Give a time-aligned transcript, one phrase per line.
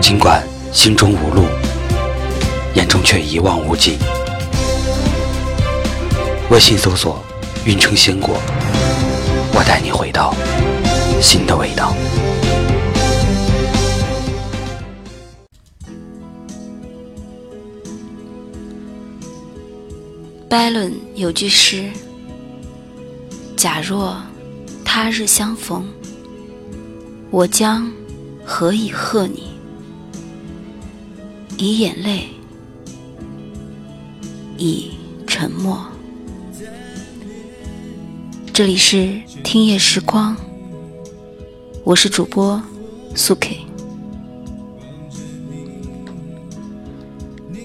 [0.00, 1.44] 尽管心中无路，
[2.74, 3.96] 眼中却一望无际。
[6.50, 7.22] 微信搜索
[7.64, 8.36] “运城鲜果”，
[9.54, 10.34] 我带你回到
[11.20, 11.94] 新的味道。
[20.48, 21.88] 拜伦有句诗
[23.56, 24.20] ：“假若
[24.84, 25.86] 他日相逢，
[27.30, 27.88] 我将
[28.44, 29.48] 何以贺你？”
[31.62, 32.26] 以眼泪，
[34.56, 34.92] 以
[35.26, 35.86] 沉默。
[38.50, 40.34] 这里是听夜时光，
[41.84, 42.62] 我是主播
[43.14, 43.58] 苏 K。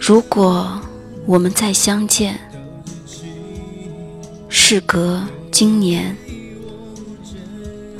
[0.00, 0.80] 如果
[1.24, 2.40] 我们再相见，
[4.48, 6.16] 事隔今年，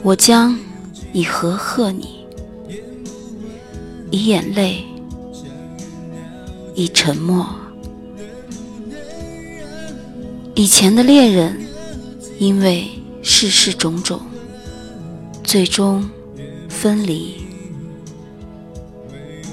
[0.03, 0.59] 我将
[1.13, 2.27] 以何贺你？
[4.11, 4.85] 以眼泪。
[6.77, 7.49] 已沉默。
[10.55, 11.67] 以前的恋人，
[12.39, 12.89] 因为
[13.23, 14.21] 世事种种，
[15.43, 16.09] 最终
[16.69, 17.35] 分离。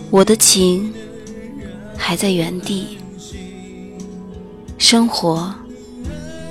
[0.09, 0.93] 我的情
[1.97, 2.97] 还在原地，
[4.77, 5.55] 生活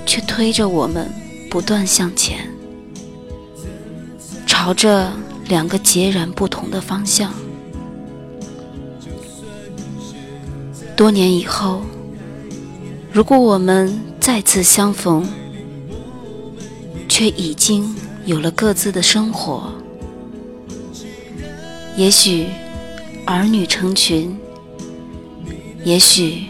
[0.07, 1.07] 却推着我们
[1.49, 2.49] 不断向前，
[4.47, 5.11] 朝着
[5.47, 7.31] 两个截然不同的方向。
[10.95, 11.81] 多年以后，
[13.11, 15.27] 如果我们再次相逢，
[17.09, 17.95] 却已经
[18.25, 19.73] 有了各自的生活，
[21.97, 22.45] 也许
[23.25, 24.37] 儿女成群，
[25.83, 26.43] 也许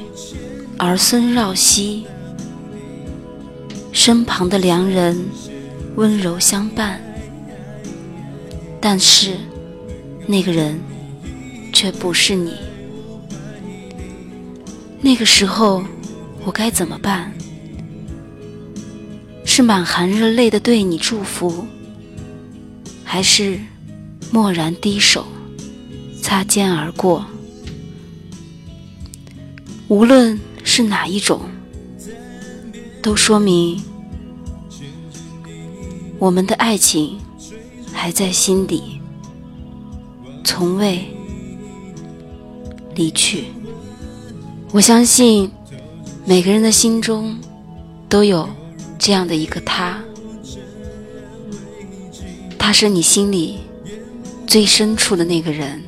[0.78, 2.06] 儿孙绕膝，
[3.94, 5.18] 身旁的良人
[5.96, 7.02] 温柔相伴，
[8.82, 9.38] 但是
[10.28, 10.80] 那个人
[11.72, 12.54] 却不是你。
[15.06, 15.84] 那个时候，
[16.46, 17.30] 我该怎么办？
[19.44, 21.68] 是满含热泪的对你祝福，
[23.04, 23.60] 还是
[24.32, 25.28] 默然低首，
[26.22, 27.26] 擦肩而过？
[29.90, 31.42] 无论是哪一种，
[33.02, 33.84] 都说明
[36.18, 37.20] 我们的爱情
[37.92, 39.02] 还在心底，
[40.46, 41.06] 从未
[42.96, 43.48] 离去。
[44.74, 45.52] 我相信
[46.26, 47.40] 每个人的心中
[48.10, 48.50] 都有
[48.98, 50.02] 这样的一个他，
[52.58, 53.60] 他是你心里
[54.48, 55.80] 最深处的那个人，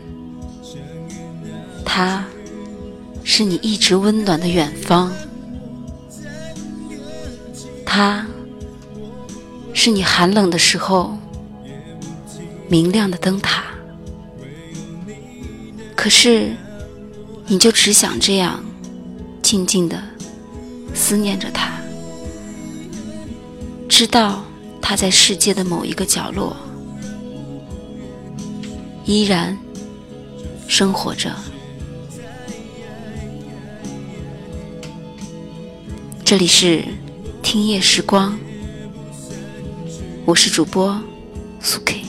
[1.84, 2.24] 他
[3.24, 5.12] 是你一直温暖的远方，
[7.84, 8.24] 他
[9.74, 11.18] 是你寒冷的时候
[12.68, 13.64] 明亮的灯塔。
[15.96, 16.52] 可是，
[17.48, 18.64] 你就只想这样。
[19.56, 20.04] 静静的
[20.94, 21.80] 思念着他，
[23.88, 24.44] 知道
[24.82, 26.58] 他在世界的某一个角落
[29.06, 29.58] 依然
[30.68, 31.34] 生活着。
[36.26, 36.84] 这里是
[37.42, 38.38] 听夜时光，
[40.26, 41.02] 我是主播
[41.62, 42.02] 苏 K，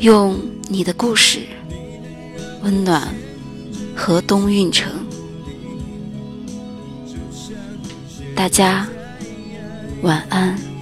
[0.00, 0.38] 用
[0.68, 1.46] 你的故事
[2.62, 3.23] 温暖。
[3.96, 4.92] 河东运城，
[8.34, 8.86] 大家
[10.02, 10.73] 晚安。